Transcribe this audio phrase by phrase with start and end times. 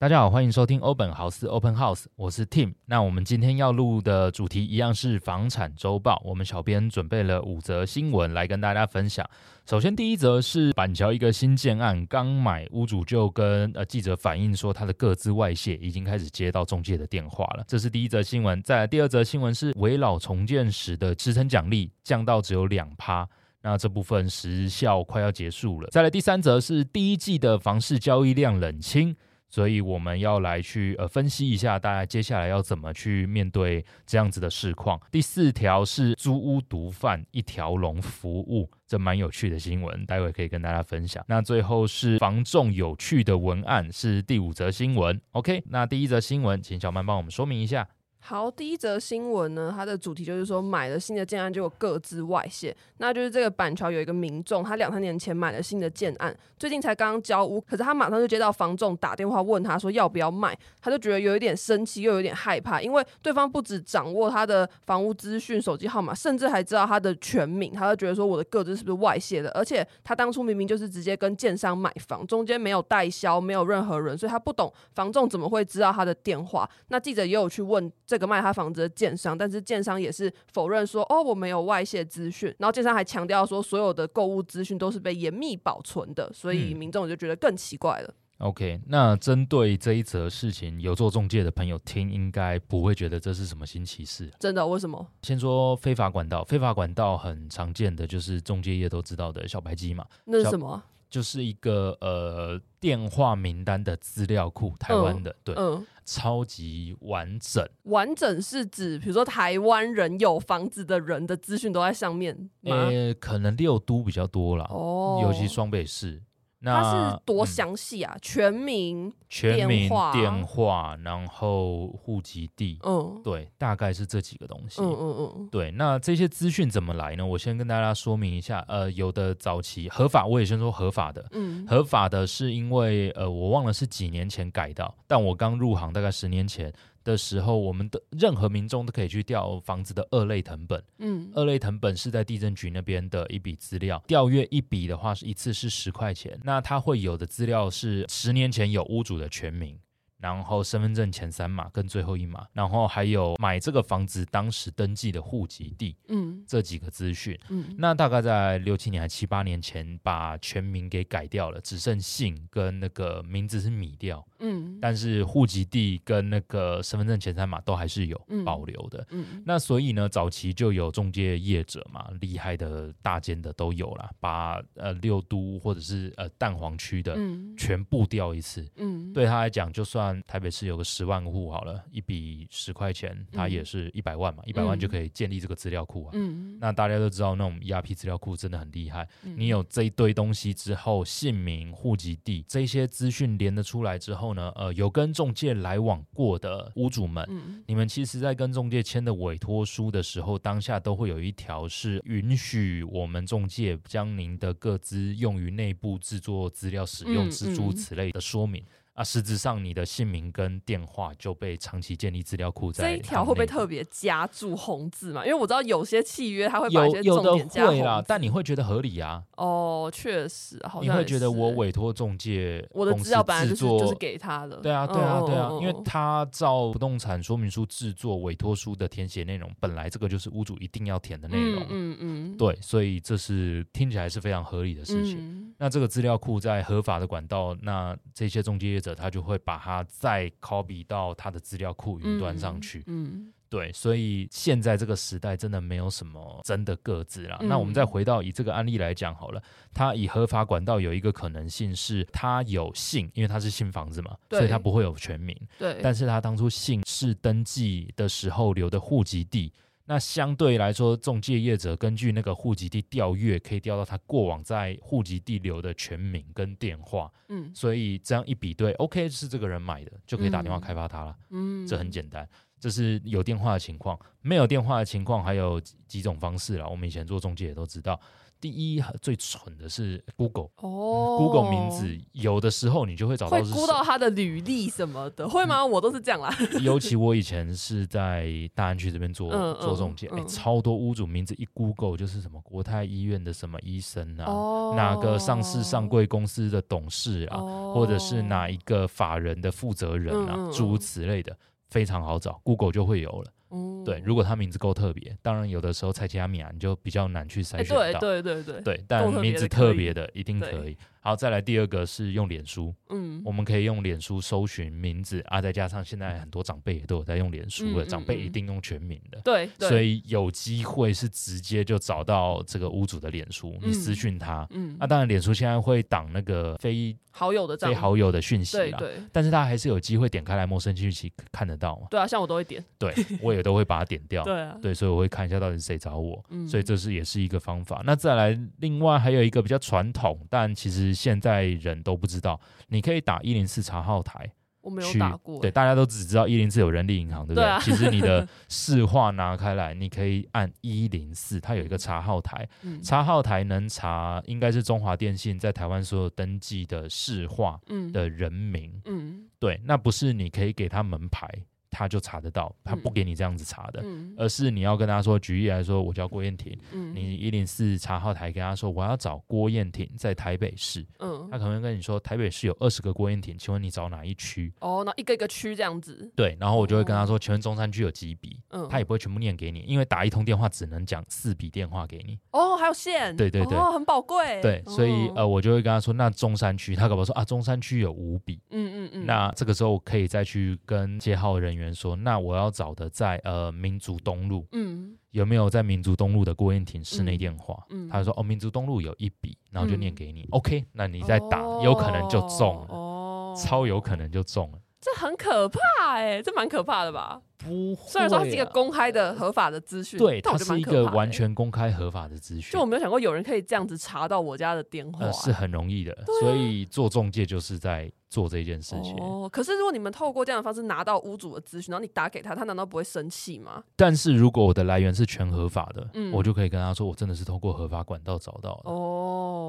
[0.00, 2.72] 大家好，欢迎收听欧本豪斯 Open House，我是 Tim。
[2.86, 6.22] 那我们今天要录的主题一样是房产周报。
[6.24, 9.28] 我们小编准备了五则新闻来跟大家分享。
[9.66, 17.64] 首先，第一则是板桥一个新建案，刚买屋主就跟呃记者反映说，他的个资外泄，已经开始接到中介的电话了。
[17.66, 18.62] 这是第一则新闻。
[18.62, 23.28] 再来第二则新闻是围绕重建时的支撑奖励降到只有两趴，
[23.62, 25.88] 那这部分时效快要结束了。
[25.90, 29.16] 再来第三则是第一季的房市交易量冷清。
[29.48, 35.00] 所以我们要来去呃分析一下，大家接下来要怎么去面对这样子的市况。
[35.10, 41.24] 第四条是租屋毒贩一条龙服务，这蛮有趣的新闻，待会可以跟大家分享。
[41.28, 45.20] 那最后是房仲有趣的文案，是第五则新闻。
[45.32, 47.88] OK，那第一则新闻，请小曼帮我们说明一下。
[48.28, 69.48] 好，第一则新闻呢，它的主题就是说买了新的建案就有个资外泄，那就是这个板桥有一个民众，他两三年前买了新的建案，最近才刚刚交屋，可是他马上就接到房仲打电话问他说要不要卖，他就觉得有一点生气又有点害怕，因为对方不止掌握他的房屋资讯、手机号码，甚至还知道他的全名，他就觉得说我的个资是不是外泄的？
[69.52, 76.68] 而且他当初明明就是直接跟建商买房，中间没有代销，没有任何人，所以他不懂房仲怎么会知道他的电话。
[76.88, 78.17] 那记者也有去问这。
[78.18, 82.52] 这个卖他房子的建商，但是建商也是否认说，哦，我没有外泄资讯。
[82.58, 88.08] 然后建商还强调说，所有的购物资讯都是被严密保存的，所以民众就觉得更奇怪了。
[88.40, 94.28] 嗯、OK，那针对这一则事情，有做中介的朋友听，应该不会觉得这是什么新奇事。
[94.40, 94.66] 真的？
[94.66, 95.06] 为什么？
[95.22, 100.04] 先说非法管道，非法管道很常见的就是中介业都知道的小白鸡嘛。
[100.24, 100.82] 那是什么？
[101.08, 107.66] 就是一个呃电话名单的资料库，台湾的，嗯、对，嗯，超级完整。
[107.84, 112.50] 完整是指，比如说台湾人有房子的人的资讯都在上面。
[112.62, 116.22] 呃，可能六都比较多了，哦，尤其双北市。
[116.60, 118.12] 那它是多详细啊？
[118.14, 124.82] 嗯、全名、全名、电话，然后户籍地，嗯，对，大概是这几个东西。
[124.82, 125.70] 嗯嗯嗯，对。
[125.70, 127.24] 那这些资讯怎么来呢？
[127.24, 128.64] 我先跟大家说明一下。
[128.68, 131.24] 呃，有的早期合法，我也先说合法的。
[131.30, 136.72] 嗯，合法的是因为呃，我忘了是几年前改到，但我刚入行大概十年前。
[137.08, 140.82] 的时候，我们的任何民众都可以去调房子的二类藤本。
[140.98, 146.38] 嗯，二类藤本是在地震局那边的一笔资料，调阅一笔的话是一次是十块钱。
[146.44, 149.74] 那它会有的资料是十年前有屋主的全名。
[150.18, 177.16] 然后身份证前三码跟最后一码，然后还有买这个房子当时登记的户籍地，嗯，这几个资讯，嗯，那大概在六七年还七八年前，把全名给改掉了，只剩姓跟那个名字是米掉，嗯，但是户籍地跟那个身份证前三码都还是有保留的，嗯，嗯，那所以呢，早期就有中介业者嘛，厉害的大间的都有啦，把呃六都或者是呃蛋黄区的
[177.56, 180.07] 全部调一次，嗯，对他来讲就算。
[180.26, 186.10] 台北市有个十万户好了，一笔十块钱，它也是一百万嘛，一百万就可以建立这个资料库啊。
[186.14, 189.08] 嗯，那大家都知道，那种 ERP 资料库真的很厉害。
[189.22, 197.26] 你有这一堆东西之后，姓名、户籍地这些资讯连得出来之后呢，呃，有跟中介来往过的屋主们，
[197.66, 208.64] 你们其实在跟中介签的委托书的时候，当下都会有一条是允许我们中介将您的各资用于内部制作资料使用之诸此类的说明。
[208.98, 212.84] 啊，实质上你的姓名跟电话就被长期建立资料库在。
[212.84, 215.24] 这一条会不会特别加注红字嘛？
[215.24, 217.76] 因为我知道有些契约它会把一些重点加红字。
[217.78, 219.22] 有的会啦，但你会觉得合理啊？
[219.36, 224.56] 哦，确实，好像你会觉得我委托中介我的资料本来就是就是给他的。
[224.56, 231.62] 对啊，对啊，对啊，因为他照不动产说明书制作委托书的填写内容，本来这个就是屋主一定要填的内容。
[231.68, 232.36] 嗯嗯，嗯。
[232.36, 235.18] 对，所以这是听起来是非常合理的事情。
[235.20, 242.84] 嗯那这个资料库在合法的管道，那这些中介业者他就会把它再 copy 到他的资料库云端上去。
[242.86, 243.10] 嗯。
[243.12, 247.38] 嗯对，所以现在这个时代真的没有什么真的各自啦。
[247.40, 255.34] 嗯、那我们再回到以这个案例来讲好了，他以合法管道有一个可能性是他有姓，因为他是新房子嘛，所以他不会有全名。
[255.58, 259.50] 对，但是他当初姓是登记的时候留的户籍地，
[259.90, 267.10] 那相对来说，中介业者根据那个户籍地调阅，可以调到他过往在户籍地留的全名跟电话。
[267.28, 271.16] 嗯，所以这样一比对，OK 是这个人买的，就可以打电话开发他了。
[271.30, 272.28] 嗯，这很简单。
[272.60, 276.66] 这是有电话的情况，没有电话的情况还有几种方式啦。
[276.66, 277.98] 我们以前做中介也都知道，
[278.40, 285.64] 第一最蠢的是 Google 哦，Google 名字有的时候你就会找到是，会估到他的履历什么的，会吗？
[285.64, 286.32] 我都是这样啦。
[286.62, 301.36] 尤其我以前是在大安区这边做、嗯、做中介，哎、嗯欸，超多屋主名字一 Google 就是什么国泰医院的什么医生啊，哦、哪个上市上柜公司的董事啊，哦、或者是哪一个法人的负责人啊，诸如此类的。
[301.70, 303.30] 非常好找，Google 就会有了。
[303.50, 307.80] 嗯，对，如果他名字够特别，当然有的时候菜市仔名你就比较难去筛选到。
[307.80, 310.76] 欸、对对对对，对，但名字特别的一定可以。
[311.00, 337.82] 好，再来第二个是用脸书，嗯，我们可以用脸书搜寻名字啊，再加上现在很多长辈也都有在用脸书的，长辈一定用全名的，对，所以有机会是直接就找到这个屋主的脸书，你私讯他，嗯，那当然脸书现在会挡那个非好友的非好友的讯息啦，对，但是他还是有机会点开来陌生讯息看得到嘛，对啊，像我都会点，对我也都会把它点掉， 对啊，对，所以我会看一下到底是谁找我，所以这是也是一个方法。
[337.84, 341.78] 那再来，另外还有一个比较传统，但其实现在人。
[341.88, 344.30] 都不知道，你可以打一零四查号台，
[344.60, 345.40] 我没有打过。
[345.40, 347.60] 对，大家都只知道一零四有人力银行，对不对？
[347.62, 357.58] 其实你的 市话拿开来，你可以按一零四，它有一个查号台，嗯、查号台能查，应该是中华电信在台湾所有登记的市话
[357.92, 358.70] 的人名。
[358.84, 361.26] 嗯，嗯对，那不是你可以给他门牌。
[361.70, 374.52] 他就查得到，他不给你这样子查的，嗯、而是你要跟他说，举例来说，我叫郭燕婷，嗯、你一零四查号台跟他说，我要找郭燕婷在台北市，嗯、他可能会跟你说，台北市有二十个郭燕婷，请问你找哪一区？
[374.60, 376.10] 哦，那一个一个区这样子。
[376.16, 378.40] 对，然后我就会跟他说，哦、请问中山区有几笔？
[378.50, 382.18] 嗯，他也不会全部念给你，因为打一通电话只能讲四笔电话给你。
[382.30, 383.14] 哦，还有线？
[383.16, 384.40] 对对对，哦，很宝贵。
[384.40, 388.40] 对，所以、哦、呃，我就会跟他说，那中山区，他可能说啊，中山区有五笔。
[388.50, 392.48] 嗯嗯嗯，那这个时候可以再去跟接号人员说，那我要。
[392.58, 397.62] 找的在呃民族东路，嗯，有没有在民族东路的郭燕婷室内电话？
[397.70, 400.22] 嗯，他说哦，民族东路有一笔，然后就念给你。
[400.22, 404.58] 嗯、OK，那你再打，哦、有可能就中了，哦，超有可能就中了。
[404.80, 405.58] 这很可怕
[405.88, 407.20] 哎、欸，这蛮可怕的吧？
[407.38, 412.52] 不会、啊，虽然说它是一个公开的合法的资讯，对，它是一个完全公开合法的资讯。
[412.52, 415.92] 就我没有想过有人可以这样子查到我家的电话、欸呃，是很容易的。
[415.92, 417.90] 啊、所以做中介就是在。
[418.10, 423.62] 做这件事情哦，可是如果你们透过这样的方式拿到屋主的资讯，然后你打给他，他难道不会生气吗？
[423.76, 428.70] 但是如果我的来源是全合法的，嗯，我就可以跟他说，我真的是透过合法管道找到的。
[428.70, 428.97] 哦，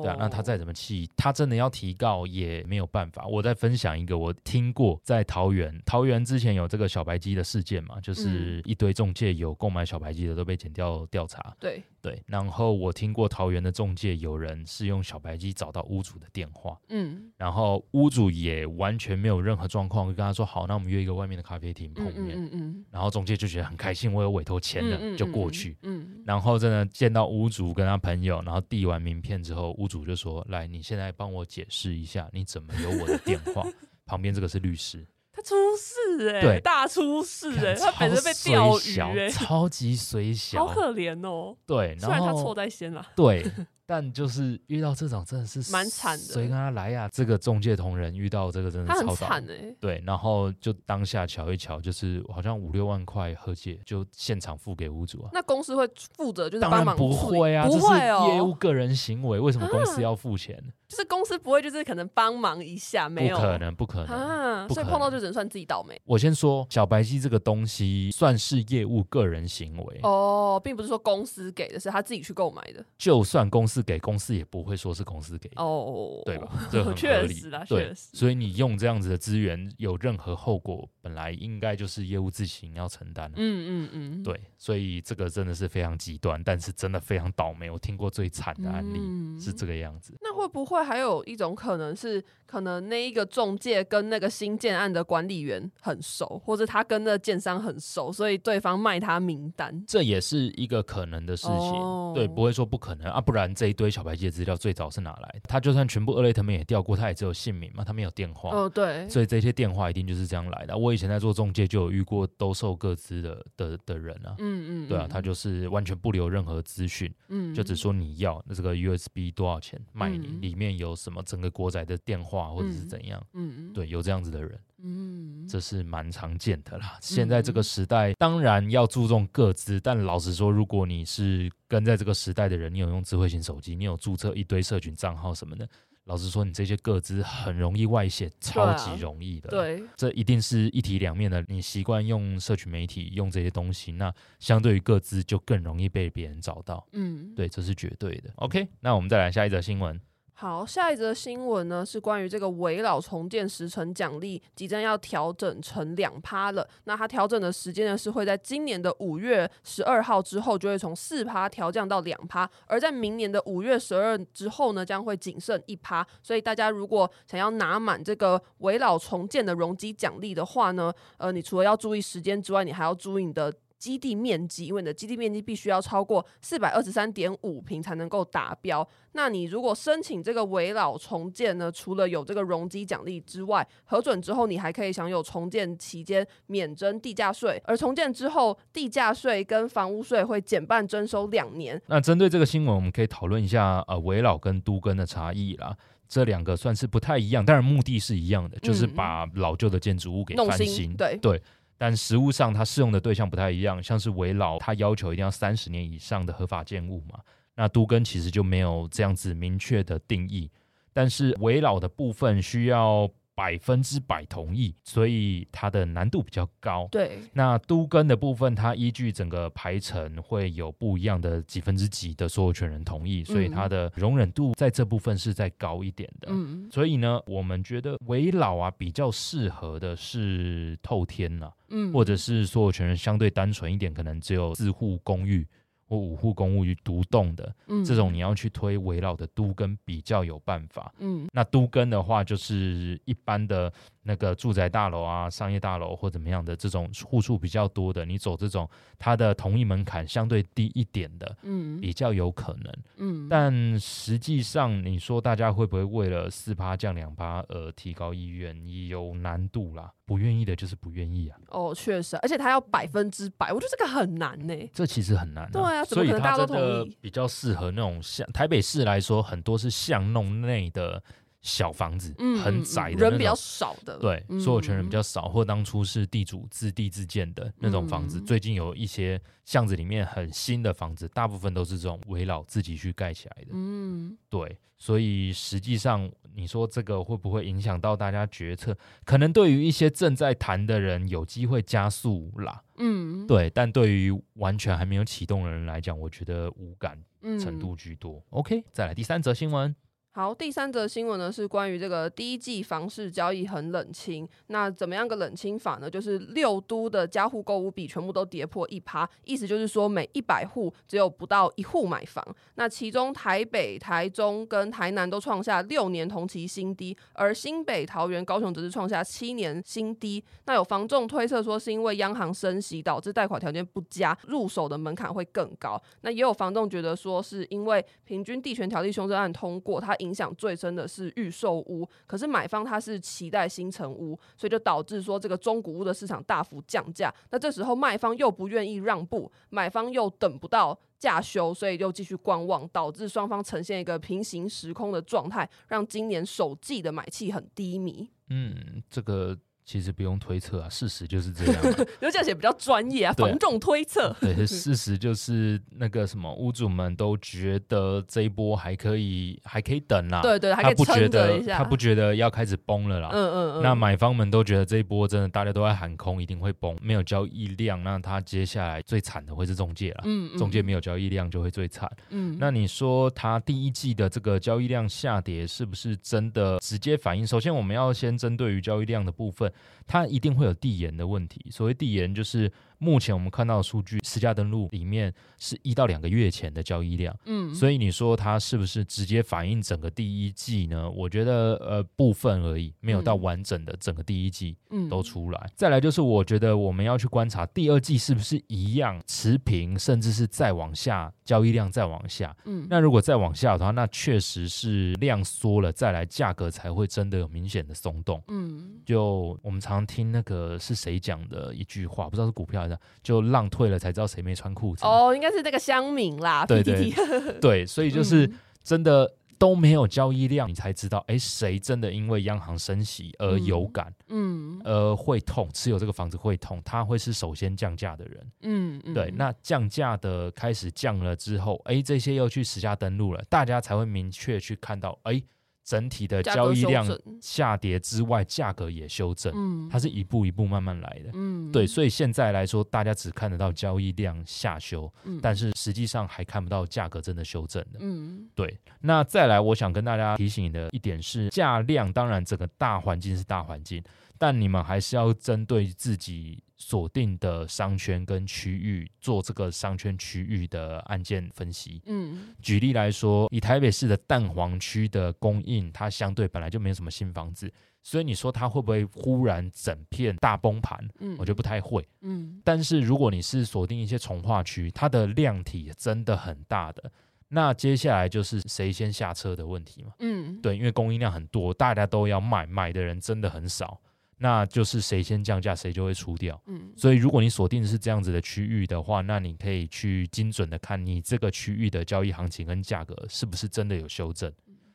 [0.02, 3.26] 对啊，那他再怎么气，他真的要提告也没有办法。
[3.28, 11.56] 我再分享一个，我听过在桃园，桃园之前有这个小白鸡的事件嘛，就是一堆中介有购买小白鸡的都被检调调查。
[11.60, 18.68] 对对，然后我听过桃园的中介有人是用小白机找到屋主的电话，嗯，然后屋主也。
[18.80, 22.38] 完全没有任何状况，就跟他说好，那我们约一个外面的咖啡厅碰面。
[22.38, 25.76] 嗯嗯嗯、然后中介就觉得很开心，我有委托签了，就过去。
[25.82, 33.66] 嗯嗯、然后真的见到屋主跟他朋友，然后递完名片之后，屋主就说：“来，你现在帮我解释一下，你怎么有我的电话？”
[34.06, 35.06] 旁边这个是律师，
[35.40, 41.56] 他出事哎、大出事哎、欸，他本身被钓鱼哎， 超级水小，好可怜哦。
[41.66, 43.46] 对，然后虽然他错在先了，对。
[43.90, 47.10] 但就是遇到这种真的是蛮惨的，谁跟他来呀、啊？
[47.12, 55.32] 这个中介同仁遇到这个真的超惨哎，欸、对，然后就当下瞧一瞧，就是好像五六万块和解，就现场付给屋主啊。
[55.34, 60.56] 那公司会负责就是当然不会啊，不会哦，业务个人行为，为什么公司要付钱？
[60.56, 64.68] 啊就是公司不会，就是可能帮忙一下，没有，不可能，不可能啊！
[64.70, 66.02] 所以碰到就只能算自己倒霉。
[66.04, 72.84] 我先说，小白机这个东西算是业务个人行为哦，并不是说公司给的，是他自己去购买的。
[72.98, 76.68] 就算公司给，公司也不会说是公司给的哦，对吧？
[76.72, 78.10] 这很合理，确实啦，对，确实。
[78.14, 83.32] 所以你用这样子的资源，有任何后果，本来应该就是业务自行要承担。
[83.36, 87.70] 嗯嗯嗯，对，所以这个真的是非常极端，但是真的非常倒霉。
[87.70, 90.18] 我听过最惨的案例是这个样子。
[90.20, 91.50] 那会不会还有一种？
[91.60, 101.58] 可能是可能那一个中介跟那个新建案的管理员很熟，或者他跟那建商很熟，所以对方卖他名单，这也是一个可能的事情。
[101.58, 105.42] 哦、对，不会说不可能啊，不然这一堆小白鸡的资料最早是哪来的？
[105.50, 108.52] 他就算全部二类他们也调过，他也只有姓名嘛，他没有电话。
[108.52, 109.10] 哦，对。
[109.10, 110.78] 所以这些电话一定就是这样来的。
[110.78, 114.36] 我以前在做中介就有遇过兜售各资的的的人啊。
[114.38, 114.88] 嗯嗯。
[114.88, 123.22] 对啊，他就是完全不留任何资讯，嗯，就只说你要那这个 USB 多少钱卖你，里面有什么整个国仔的电话或者是怎样。
[123.34, 123.74] 嗯嗯。
[123.74, 124.60] 对，有这样子的人。
[124.82, 126.98] 嗯，这是蛮常见的啦。
[127.02, 135.68] 现在这个时代，当然要注重各资，但老实说，如果你是跟在这个时代的人，你有用智慧型手机，你有注册一堆社群账号什么的，
[136.06, 139.50] 老实说，你这些个资很容易外泄，超级容易的。
[139.50, 141.44] 对，这一定是一体两面的。
[141.50, 146.88] 你习惯用社群媒体，用这些东西，那相对于个资就更容易被别人找到。
[146.94, 148.32] 嗯，对，这是绝对的。
[148.38, 150.00] OK，那我们再来下一则新闻。
[150.42, 156.66] 好，下一则新闻呢是关于这个围老重建时程奖励即将要调整成两趴了。
[156.86, 166.08] 那它调整的时间呢是会在今年的五月十二号之后就会从四趴调降到两趴，而在明年的五月十二之后呢将会仅剩一趴。
[166.24, 173.54] 所以大家如果想要拿满这个围老重建的容积奖励的话呢，呃，你除了要注意时间之外，你还要注意你的。
[173.80, 178.88] 基地面积，因为你的基地面积必须要超过四百二十三点五平才能够达标。
[179.14, 191.82] 那你如果申请这个围老重建呢，除了有这个容积奖励之外，核准之后你还可以享有重建期间免征地价税，而重建之后地价税跟房屋税会减半征收两年。
[191.88, 195.76] 那针对这个新闻，我们可以讨论一下呃围老跟都更的差异啦。
[196.08, 200.68] 这两个算是不太一样，但是目的是一样的，就是把老旧的建筑物给翻新。
[200.68, 201.42] 新对对。
[201.80, 207.20] 但实物上，它适用的对象不太一样，像是围老，它要求一定要三十年以上的合法建物嘛。
[207.56, 210.52] 那都根其实就没有这样子明确的定义，
[210.94, 213.10] 但是围老的部分需要。
[213.40, 216.90] 百分之百同意，所以它的难度比较高。
[216.92, 226.28] 对，那都更的部分，它依据整个排程会有不一样的几分之几的所有权人同意，所以它的容忍度在这部分是再高一点的。
[226.30, 235.48] 嗯，所以呢，我们觉得围老啊比较适合的是透天呐、啊，嗯，或者是所有权人相对单纯一点，可能只有自户公寓。
[235.90, 258.56] 或五户公寓独栋的，嗯，这种你要去推围绕的都跟比较有办法，嗯，那都跟的话就是一般的那个住宅大楼啊、商业大楼或怎么样的这种户数比较多的，你走这种它的同意门槛相对低一点的，嗯，比较有可能，嗯，但实际上你说大家会不会为了四趴降两趴而提高意愿，
[258.88, 259.92] 有难度啦。
[260.06, 261.38] 不愿意的就是不愿意啊！
[261.50, 264.56] 哦，确实，而且他要百分之百，我觉得这个很难呢。
[264.74, 266.60] 这其实很难，啊，对啊，所以大家都同意？
[266.60, 271.04] 所以它真的比较适合那种像台北市来说，很多是巷弄内的。
[271.42, 278.20] 小房子，嗯，很窄的，人比较少的，对，所有权人比较少，或当初是地主自地自建的那种房子。
[278.22, 283.52] 最近有一些巷子里面很新的房子，大部分都是这种围绕自己去盖起来的。
[283.54, 288.78] 嗯，对，所以实际上你说这个会不会影响到大家决策？
[289.06, 292.62] 可能对于一些正在谈的人有机会加速啦。
[292.78, 297.02] 嗯，对，但对于完全还没有启动的人来讲，我觉得无感
[297.40, 298.22] 程度居多。
[298.32, 299.74] OK，再来第三则新闻。
[300.12, 304.28] 好，第三则新闻呢是关于这个第一季房市交易很冷清。
[304.48, 305.88] 那怎么样个冷清法呢？
[305.88, 312.26] 就是六都的家户购物比全部都跌破一趴，意思就是说每一百户只有不到一户买房。
[312.56, 320.22] 那其中台北、台中跟台南都创下六年同期新低，而新北、桃园、高雄则是创下七年新低。
[320.46, 325.80] 那有房仲推测说是因为央行升息导致贷款条件不佳，入手的门槛会更高。
[326.02, 337.14] 那也有房仲觉得说是因为平均地权条例修正案通过，它影响最深的是预售屋，可是买方他是期待新城屋，所以就导致说这个中古屋的市场大幅降价。
[337.32, 348.10] 那这时候卖方又不愿意让步，买方又等不到价修，所以又继续观望，导致双方呈现一个平行时空的状态，让今年首季的买气很低迷。
[348.30, 349.38] 嗯，这个。
[349.70, 351.64] 其实不用推测啊，事实就是这样。
[352.02, 354.12] 因为这样写比较专业啊，防重推测。
[354.20, 360.24] 对，事实就是那个什么，屋主们都觉得这一波还可以，还可以等啦。
[360.24, 361.60] 对对，还可以撑着一下。
[361.60, 363.10] 他不觉得要开始崩了啦。
[363.14, 363.62] 嗯嗯嗯。
[363.62, 370.02] 那买方们都觉得这一波真的大家都在喊空，一定会崩，没有交易量，那他接下来最惨的会是中介了。
[370.06, 370.38] 嗯嗯。
[370.40, 371.88] 中介没有交易量就会最惨。
[372.10, 372.36] 嗯。
[372.40, 377.28] 那你说他第一季的这个交易量下跌，是不是真的直接反映？
[377.28, 379.54] 首先，我们要先针对于交易量的部分。
[379.88, 381.46] 它一定会有递延的问题。
[381.50, 390.90] 所谓递延，就是目前我们看到的数据，实价登录里面是一到两个月前的交易量，嗯，所以你说它是不是直接反映整个第一季呢？
[390.90, 394.58] 我觉得呃部分而已，没有到完整的整个第一季
[394.90, 395.40] 都出来。
[395.44, 402.36] 嗯、再来就是我觉得我们要去观察第二季是不是一样持平，甚至是再往下交易量再往下。
[402.46, 408.24] 嗯，那如果再往下的话，那确实是量缩了，再来价格才会真的有明显的松动。
[408.30, 412.69] 嗯，就我们常听那个是谁讲的一句话，不知道是股票
[413.02, 414.86] 就浪退了才知道谁没穿裤子。
[414.86, 416.46] 哦，应该是那个乡民啦。
[416.46, 416.92] 对对
[417.40, 418.30] 对，所以就是
[418.64, 428.32] 真的都没有交易量，你才知道，哎，谁真的因为央行升息而有感，嗯，而会痛，持有这个房子会痛，他会是首先降价的人。
[428.42, 435.22] 嗯，对，那降价的开始降了之后，哎，这些又去实价登录了，大家才会明确去看到，哎。
[435.70, 436.84] 整体的交易量
[437.22, 448.58] 下跌之外，价格也修正，嗯，它是一步一步慢慢来的，嗯，对，所以现在来说，大家只看得到交易量下修，嗯，但是实际上还看不到价格真的修正的，嗯，对。
[448.82, 453.84] 那再来，我想跟大家提醒的一点是，价量当然整个大环境是大环境。
[454.18, 461.82] 但你们还是要针对自己锁定的商圈跟区域做这个商圈区域的案件分析。
[461.86, 467.52] 嗯，举例来说，以台北市的蛋黄区的供应，它相对本来就没有什么新房子，
[467.82, 470.78] 所以你说它会不会忽然整片大崩盘？
[471.00, 471.88] 嗯，我觉得不太会。
[472.02, 476.92] 嗯，但是如果你是锁定一些从化区，它的量体真的很大的，
[477.30, 479.94] 那接下来就是谁先下车的问题嘛。
[480.00, 483.80] 嗯，对，因为供应量很多，大家都要卖，买的人真的很少。
[484.22, 486.40] 那就是谁先降价，谁就会出掉。
[486.46, 494.32] 嗯，所以如果你锁定的是这样子的区域的话，那你可以去精准的看你这个区域的交易行情跟价格是不是真的有修正，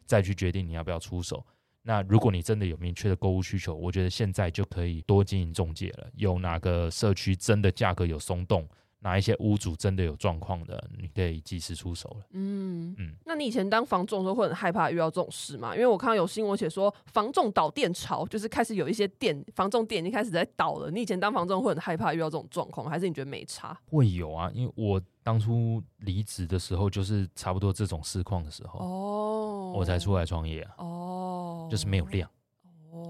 [0.07, 1.45] 再去决定你要不要出手。
[1.83, 6.09] 那如果你真的有明确的购物需求，我觉得现在就可以多经营中介了。
[6.17, 8.67] 有哪个社区真的价格有松动？
[9.05, 12.27] 哪一些屋主真的有状况的，你可以及时出手了。
[12.31, 15.75] 嗯嗯，那你以前当房仲的时候会很害怕遇到这种事吗？
[15.75, 20.91] 因为我看到有新闻写说房仲倒店潮，就是开始有一些店房仲店已经开始在倒了。
[20.91, 23.79] 你以前当房仲会很害怕遇到这种状况，还是你觉得没差？
[23.91, 32.27] 会有啊，因为我当初离职的时候就是差不多这种市况的时候哦，我才出来创业啊哦，就是没有量。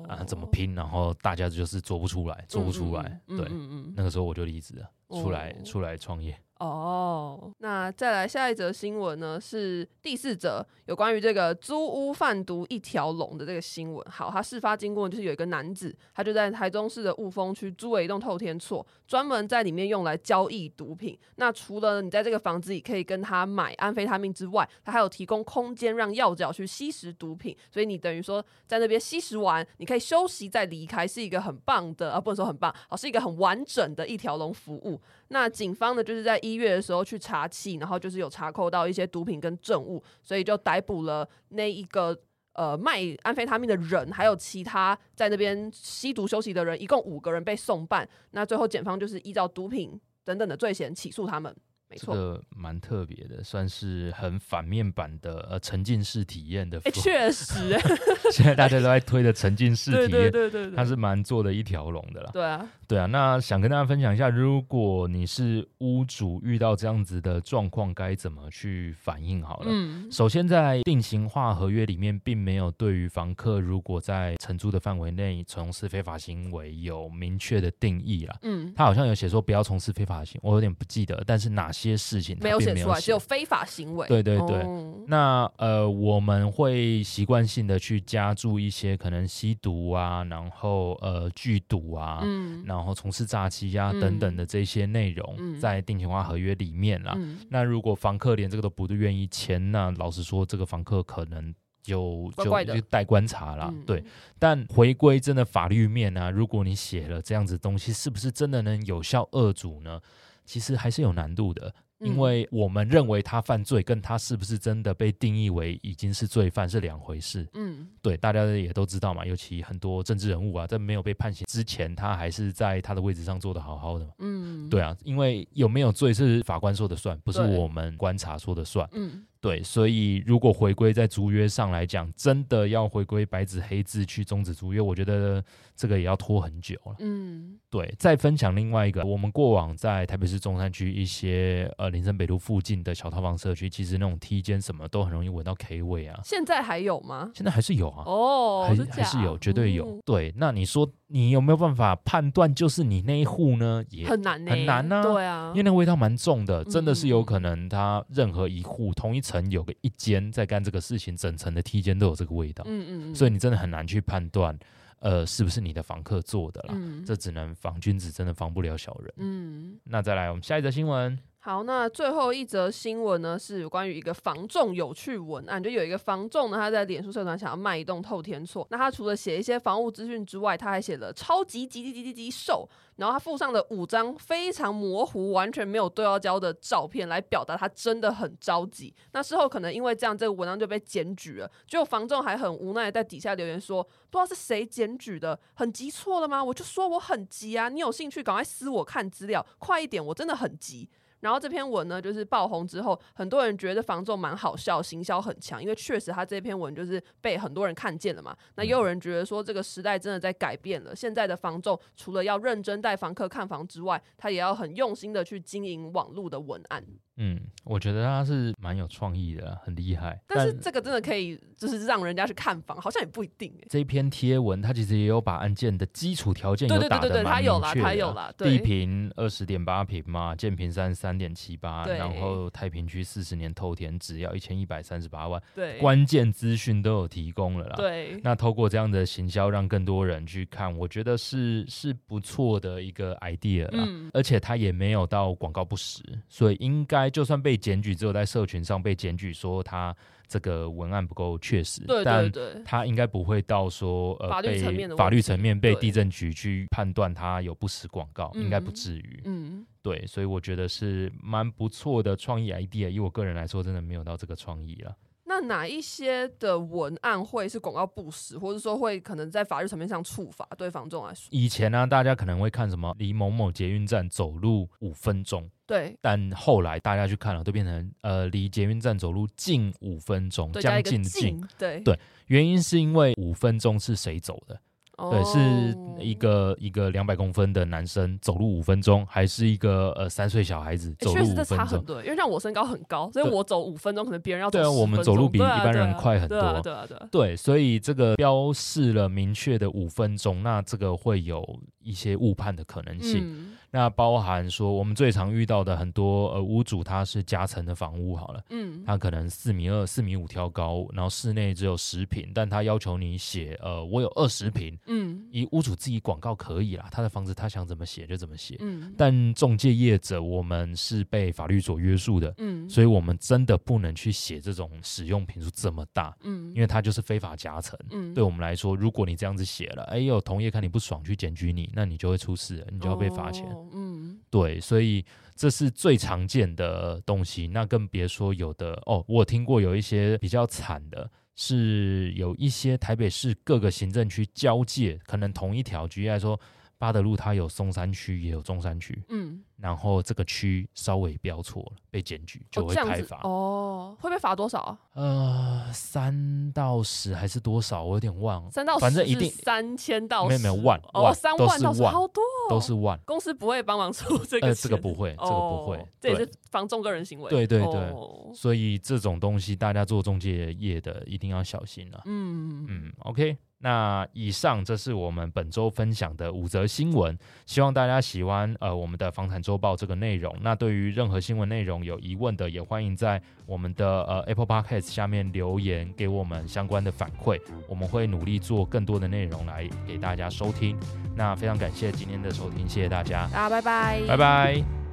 [0.08, 0.74] 啊，怎么拼？
[0.74, 3.20] 然后大家就是做不出来，做不出来。
[3.28, 6.36] 嗯嗯、对，那个时候我就离职了，出来、哦、出来创业。
[6.60, 9.40] 哦，那再来下一则新闻呢？
[9.40, 14.06] 是第四则，有关于这个租屋贩毒一条龙的这个新闻。
[14.08, 21.18] 好，他事发经过就是有一个男子，他就在台中市的雾峰区租了一栋透天厝，专门在里面用来交易毒品。
[21.36, 27.54] 那除了你在这个房子里可以跟他买安非他命之外，他还有提供空间让药角去吸食毒品。
[27.70, 35.00] 所以你等于说在那边吸食完，你可以休息再离开，是一个很棒的啊，不能说很棒，好，是一个很完整的一条龙服务。
[35.28, 42.16] 那警方呢，就是在一月的时候去查缉，然后就是有查扣到一些毒品跟证物，所以就逮捕了那一个
[42.52, 48.08] 呃卖安非他命的人，还有其他在那边吸毒休息的人，一共五个人被送办。
[48.32, 51.54] 那最后检方就是依照毒品等等的罪嫌起诉他们。
[51.96, 56.80] 这个蛮特别的，算是很反面版的呃沉浸式体验的。
[56.84, 57.78] 哎，确实，
[58.32, 62.30] 现在大家都在推的沉浸式体验，对对对，它是蛮做的一条龙的啦。
[62.32, 63.06] 对啊，对啊。
[63.06, 69.42] 那想跟大家分享一下，如果你是屋主遇到这样子的状况，该怎么去反应？
[69.42, 78.36] 好了，嗯，首先在定型化合约里面，并没有对于房客如果在承租的范围内从事非法行为有明确的定义啦。
[78.42, 81.83] 嗯，他好像有写说不要从事非法行，我有点不记得，但是哪些？
[81.88, 84.06] 些事情没有写出来，只有非法行为。
[84.08, 97.14] 对对对，哦、那呃，我们会习惯性的去加注一些可能吸毒啊，然后呃剧毒啊，嗯、然后从事诈欺啊等等的这些内容，嗯、在定情化合约里面啦。
[97.16, 103.68] 嗯、那如果房客连这个都不愿意签，那老实说，这个房客可能就就就待观察啦。
[103.70, 104.02] 嗯、对，
[104.38, 110.00] 但回归真的法律面啊，如果你写了这样子东西，是不是真的能有效遏阻呢？
[110.44, 117.48] 其实还是有难度的，因为我们认为他犯罪，跟他是不是真的被定义为已经是罪犯是两回事。
[117.54, 124.06] 嗯，对，大家也都知道嘛，尤其很多政治人物啊，在没有被判刑之前，他还是在他的位置上做的好好的。
[124.18, 128.88] 嗯，对啊，因为有没有罪是法官说的算，不是我们观察说的算。
[128.92, 129.24] 嗯。
[129.44, 135.44] 对，所以如果回归在租约上来讲，真的要回归白纸黑字去终止租约，我觉得
[135.76, 136.96] 这个也要拖很久了。
[137.00, 137.94] 嗯，对。
[137.98, 146.18] 再分享另外一个，我们过往在台北市中山区一些呃林森北路附近的小套房社区，其实那种梯间什么都很容易闻到 K 味啊。
[146.24, 147.30] 现在还有吗？
[147.34, 148.02] 现在还是有啊。
[148.06, 149.90] 哦，还还是有，绝对有。
[149.90, 153.84] 嗯、对，那你说你有没有办法判断就是你那一户呢？
[153.88, 155.02] 也很难，很难呢、啊。
[155.04, 162.64] 对啊，因为那个味道蛮重的，真的是有可能他任何一户、嗯、同一层有个一间在干这个事情，整层的梯间都有这个味道。
[162.66, 164.58] 嗯嗯，嗯，所以你真的很难去判断，
[164.98, 166.74] 呃，是不是你的房客做的啦？
[166.76, 169.14] 嗯、这只能防君子，真的防不了小人。
[169.18, 171.16] 嗯，那再来，我们下一则新闻。
[171.46, 188.94] 好，那最后一则新闻呢，是关于一个房仲有趣文案，就有一个房仲呢，他在脸书社团想要卖一栋透天厝，那他除了写一些房屋资讯之外，他还写了超级极极极极极瘦，然后他附上了五张非常模糊、完全没有对焦焦的照片，来表达他真的很着急。
[189.12, 196.42] 那事后可能因为这样，这个文章就被检举了，结果房仲还很无奈在底下留言说，不知道是谁检举的，很急错了吗？
[196.42, 200.88] 我就说我很急啊，你有兴趣赶快私我看资料，快一点，我真的很急。
[201.24, 208.36] 然后这篇文呢，就是爆红之后，很多人觉得房仲蛮好笑，行销很强，因为确实他这篇文就是被很多人看见了嘛。
[208.56, 216.84] 那也有人觉得说，这个时代真的在改变了，现在的房仲除了要认真带房客看房之外，他也要很用心的去经营网络的文案。
[217.16, 220.20] 嗯，我觉得他是蛮有创意的，很厉害。
[220.26, 223.66] 但是这个真的可以，就是让人家去看房，好像也不一定哎。
[223.70, 226.68] 这一篇贴文，他其实也有把案件的基础条件。
[226.68, 228.34] 对对对对，他有啦，他有啦。
[228.36, 235.42] 地平二十点八平嘛，建平三三点七八，然后太平区四十年透天只要一千一百三十八万。
[235.54, 237.76] 对，关键资讯都有提供了啦。
[237.76, 243.84] 对，那透过这样的行销，让更多人去看，我觉得是是不错的一个 idea 啦。
[243.86, 249.94] 嗯，而且他也没有到广告不实，所以应该就算被检举，只有在社群上被检举说他
[250.26, 259.20] 这个文案不够确实，对对对，但他应该不会到说呃法律层面的法律层面被地震局去判断他有不实广告，应该不至于。
[259.24, 262.88] 嗯，对，所以我觉得是蛮不错的创意 idea。
[262.88, 264.96] 以我个人来说，真的没有到这个创意了。
[265.26, 270.48] 那哪一些的文案会是广告不实，或者说会可能在法律层面上处罚？
[270.56, 275.94] 对房仲来说，以前呢、啊，大家可能会看什么离某某捷运站走路五分钟，对。
[276.00, 281.46] 但后来大家去看了，都变成呃离捷运站走路近五分钟，将近的近。
[281.58, 284.58] 对对，原因是因为五分钟是谁走的？
[284.96, 291.36] 对，是一个一个两百公分的男生走路五分钟，还是一个呃三岁小孩子走路五分钟？
[291.36, 296.38] 确实差很多，因为像我身高很高，所以我走五分钟，可能别人要走对啊，我们走路比一般人快很多。
[296.38, 297.08] 对啊，对啊，对啊。
[297.10, 301.42] 对，所以这个标示了明确的五分钟，那这个会有
[301.84, 303.22] 一些误判的可能性。
[303.22, 303.52] 嗯。
[303.70, 334.54] 那包含说，我们最常遇到的很多呃屋主，他是夹层的房屋好了，嗯，他可能四米二、四米五挑高，然后室内只有十平，但他要求你写呃我有二十平，嗯，以屋主自己广告可以啦，他的房子他想怎么写就怎么写，嗯，但中介业者我们是被法律所约束的，嗯，所以我们真的不能去写这种使用频数这么大，嗯，因为它就是非法夹层，嗯，对我们来说，如果你这样子写了，哎呦，同业看你不爽去检举你，那你就会出事，你就要被罚钱，哦，嗯，对。
[334.54, 335.02] 对，所以
[335.34, 339.02] 这是最常见的东西，那更别说有的哦。
[339.08, 346.38] 我听过有一些比较惨的，是有一些台北市各个行政区交界，可能同一条，举例来说，
[346.78, 349.42] 八德路它有松山区，也有中山区，嗯。
[349.56, 354.78] 然后这个区稍微标错了，被检举就会开罚哦，哦，会被罚多少啊？
[354.94, 357.82] 呃，三到十还是多少？
[357.82, 358.50] 我有点忘了。
[358.50, 362.98] 三到十，反正一定三千到没有没有万哦，三万到万好多，哦，都是万。
[363.06, 364.48] 公司不会帮忙出这个？
[364.48, 367.28] 呃，这个不会，这个不会，哦，这也是房仲个人行为。
[367.28, 372.00] 对对对，哦，所以这种东西大家做中介业的一定要小心了。
[372.04, 373.36] 嗯嗯，OK。
[373.58, 380.36] 那以上这是我们本周分享的五则新闻，希望大家喜欢呃我们的房产周报这个内容。
[380.42, 390.78] 那对于任何新闻内容有疑问的，也欢迎在我们的呃 Apple Podcast 下面留言给我们相关的反馈，我们会努力做更多的内容来给大家收听。
[391.16, 394.83] 那非常感谢今天的收听，谢谢大家，大家拜拜，拜拜。